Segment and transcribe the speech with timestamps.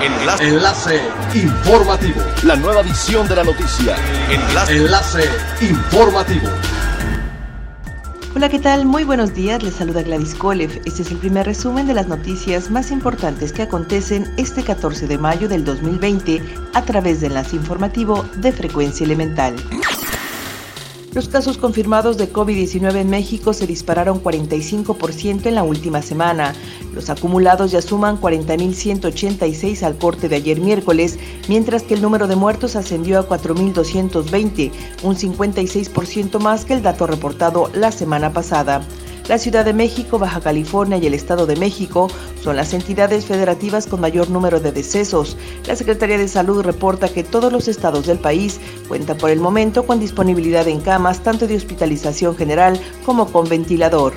[0.00, 0.48] Enlace.
[0.48, 1.00] Enlace
[1.34, 2.20] informativo.
[2.44, 3.96] La nueva edición de la noticia.
[4.30, 4.76] Enlace.
[4.76, 5.24] Enlace
[5.60, 6.48] informativo.
[8.36, 8.84] Hola, ¿qué tal?
[8.84, 10.80] Muy buenos días, les saluda Gladys Kolev.
[10.84, 15.18] Este es el primer resumen de las noticias más importantes que acontecen este 14 de
[15.18, 16.42] mayo del 2020
[16.74, 19.56] a través de Enlace Informativo de Frecuencia Elemental.
[21.18, 26.54] Los casos confirmados de COVID-19 en México se dispararon 45% en la última semana.
[26.94, 31.18] Los acumulados ya suman 40.186 al corte de ayer miércoles,
[31.48, 34.70] mientras que el número de muertos ascendió a 4.220,
[35.02, 38.86] un 56% más que el dato reportado la semana pasada.
[39.28, 42.08] La Ciudad de México, Baja California y el Estado de México
[42.42, 45.36] son las entidades federativas con mayor número de decesos.
[45.66, 49.84] La Secretaría de Salud reporta que todos los estados del país cuentan por el momento
[49.84, 54.14] con disponibilidad en camas tanto de hospitalización general como con ventilador.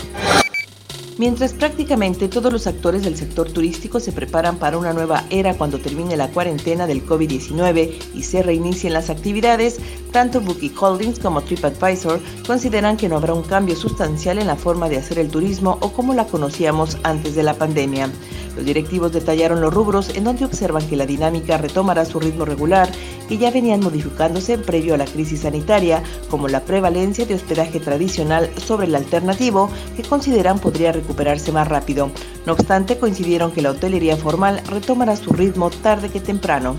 [1.22, 5.78] Mientras prácticamente todos los actores del sector turístico se preparan para una nueva era cuando
[5.78, 9.78] termine la cuarentena del COVID-19 y se reinicien las actividades,
[10.12, 14.90] tanto Booking Holdings como TripAdvisor consideran que no habrá un cambio sustancial en la forma
[14.90, 18.10] de hacer el turismo o como la conocíamos antes de la pandemia.
[18.56, 22.92] Los directivos detallaron los rubros en donde observan que la dinámica retomará su ritmo regular,
[23.32, 28.50] que ya venían modificándose previo a la crisis sanitaria, como la prevalencia de hospedaje tradicional
[28.58, 32.12] sobre el alternativo, que consideran podría recuperarse más rápido.
[32.46, 36.76] No obstante, coincidieron que la hotelería formal retomará su ritmo tarde que temprano.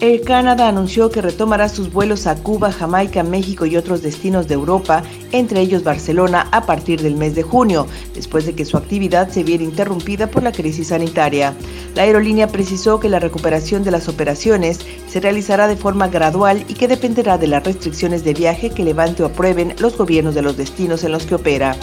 [0.00, 4.54] Air Canada anunció que retomará sus vuelos a Cuba, Jamaica, México y otros destinos de
[4.54, 9.28] Europa, entre ellos Barcelona, a partir del mes de junio, después de que su actividad
[9.28, 11.52] se viera interrumpida por la crisis sanitaria.
[11.96, 16.74] La aerolínea precisó que la recuperación de las operaciones se realizará de forma gradual y
[16.74, 20.56] que dependerá de las restricciones de viaje que levante o aprueben los gobiernos de los
[20.56, 21.76] destinos en los que opera.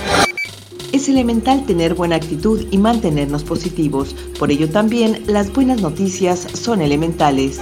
[0.94, 6.82] Es elemental tener buena actitud y mantenernos positivos, por ello también las buenas noticias son
[6.82, 7.60] elementales.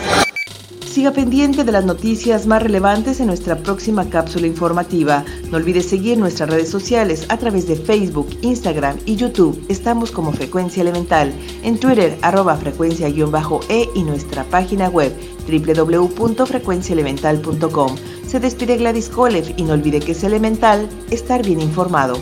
[0.94, 5.26] Siga pendiente de las noticias más relevantes en nuestra próxima cápsula informativa.
[5.50, 9.60] No olvide seguir nuestras redes sociales a través de Facebook, Instagram y YouTube.
[9.70, 11.34] Estamos como Frecuencia Elemental.
[11.64, 15.12] En Twitter, arroba frecuencia-e y nuestra página web
[15.48, 17.96] www.frecuenciaelemental.com.
[18.28, 22.20] Se despide Gladys Kolev y no olvide que es elemental estar bien informado.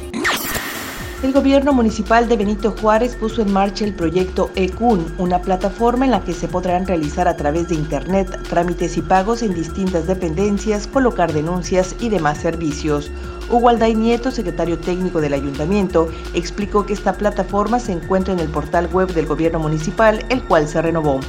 [1.23, 6.09] El gobierno municipal de Benito Juárez puso en marcha el proyecto ECUN, una plataforma en
[6.09, 10.87] la que se podrán realizar a través de Internet trámites y pagos en distintas dependencias,
[10.87, 13.11] colocar denuncias y demás servicios.
[13.51, 18.49] Hugo Alday Nieto, secretario técnico del ayuntamiento, explicó que esta plataforma se encuentra en el
[18.49, 21.19] portal web del gobierno municipal, el cual se renovó.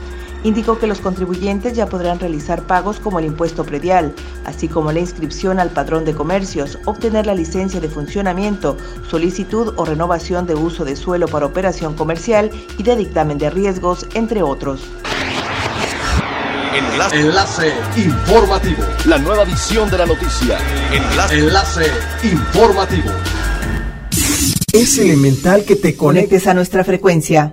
[0.44, 4.12] Indicó que los contribuyentes ya podrán realizar pagos como el impuesto predial,
[4.44, 8.76] así como la inscripción al padrón de comercios, obtener la licencia de funcionamiento,
[9.08, 14.06] solicitud o renovación de uso de suelo para operación comercial y de dictamen de riesgos,
[14.14, 14.82] entre otros.
[16.74, 17.20] Enlace.
[17.20, 18.82] Enlace informativo.
[19.04, 20.58] La nueva edición de la noticia.
[20.90, 21.38] Enlace.
[21.38, 21.86] Enlace
[22.24, 23.10] informativo.
[24.72, 27.52] Es elemental que te conectes a nuestra frecuencia